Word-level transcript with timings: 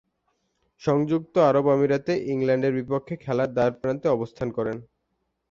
সংযুক্ত 0.81 1.35
আরব 1.49 1.65
আমিরাতে 1.69 2.13
ইংল্যান্ডের 2.33 2.73
বিপক্ষে 2.79 3.15
খেলার 3.23 3.49
দ্বারপ্রান্তে 3.53 4.07
অবস্থান 4.09 4.47
করেন। 4.57 4.77